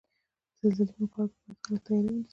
د 0.57 0.59
زلزلزلې 0.61 0.91
په 0.97 1.03
مقابل 1.03 1.31
کې 1.35 1.41
باید 1.45 1.61
خلک 1.65 1.81
تیاری 1.85 2.09
ونیسئ. 2.11 2.29